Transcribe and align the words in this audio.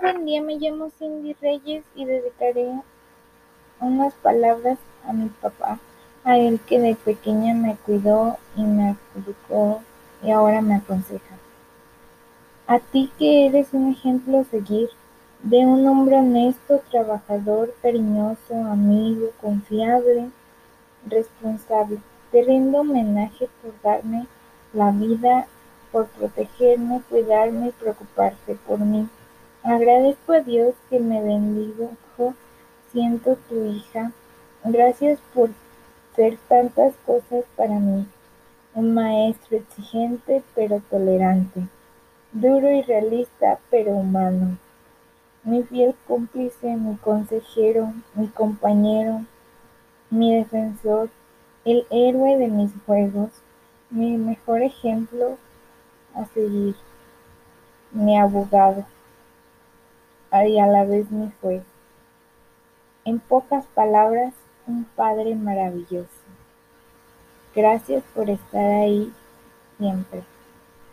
Buen 0.00 0.26
día, 0.26 0.42
me 0.42 0.56
llamo 0.56 0.90
Cindy 0.98 1.34
Reyes 1.40 1.82
y 1.94 2.04
dedicaré 2.04 2.70
unas 3.80 4.12
palabras 4.14 4.78
a 5.08 5.12
mi 5.14 5.30
papá, 5.30 5.78
a 6.22 6.36
él 6.36 6.60
que 6.66 6.78
de 6.78 6.96
pequeña 6.96 7.54
me 7.54 7.76
cuidó 7.76 8.36
y 8.56 8.62
me 8.62 8.94
educó 9.16 9.80
y 10.22 10.32
ahora 10.32 10.60
me 10.60 10.74
aconseja. 10.74 11.36
A 12.66 12.78
ti 12.78 13.10
que 13.18 13.46
eres 13.46 13.68
un 13.72 13.92
ejemplo 13.92 14.40
a 14.40 14.44
seguir, 14.44 14.90
de 15.42 15.64
un 15.64 15.86
hombre 15.86 16.16
honesto, 16.16 16.82
trabajador, 16.90 17.74
cariñoso, 17.80 18.54
amigo, 18.54 19.30
confiable, 19.40 20.28
responsable. 21.06 22.00
Te 22.32 22.42
rindo 22.42 22.80
homenaje 22.80 23.48
por 23.62 23.72
darme 23.82 24.26
la 24.74 24.90
vida, 24.90 25.46
por 25.90 26.06
protegerme, 26.08 27.00
cuidarme 27.08 27.68
y 27.68 27.72
preocuparte 27.72 28.56
por 28.66 28.78
mí. 28.80 29.08
Agradezco 29.68 30.32
a 30.32 30.40
Dios 30.42 30.76
que 30.88 31.00
me 31.00 31.20
bendijo 31.20 31.90
siento 32.92 33.36
tu 33.48 33.64
hija. 33.64 34.12
Gracias 34.62 35.18
por 35.34 35.50
ser 36.14 36.38
tantas 36.48 36.94
cosas 37.04 37.44
para 37.56 37.74
mí. 37.80 38.06
Un 38.74 38.94
maestro 38.94 39.56
exigente 39.56 40.44
pero 40.54 40.80
tolerante. 40.88 41.66
Duro 42.30 42.70
y 42.70 42.82
realista 42.82 43.58
pero 43.68 43.90
humano. 43.90 44.56
Mi 45.42 45.64
fiel 45.64 45.96
cómplice, 46.06 46.76
mi 46.76 46.94
consejero, 46.98 47.92
mi 48.14 48.28
compañero, 48.28 49.22
mi 50.10 50.32
defensor, 50.32 51.10
el 51.64 51.84
héroe 51.90 52.36
de 52.36 52.46
mis 52.46 52.70
juegos, 52.86 53.30
mi 53.90 54.16
mejor 54.16 54.62
ejemplo 54.62 55.38
a 56.14 56.24
seguir, 56.26 56.76
mi 57.90 58.16
abogado 58.16 58.86
y 60.32 60.58
a 60.58 60.66
la 60.66 60.84
vez 60.84 61.10
mi 61.10 61.32
juez. 61.40 61.62
En 63.04 63.20
pocas 63.20 63.66
palabras, 63.66 64.34
un 64.66 64.84
padre 64.84 65.34
maravilloso. 65.34 66.08
Gracias 67.54 68.02
por 68.14 68.28
estar 68.28 68.64
ahí 68.64 69.12
siempre. 69.78 70.22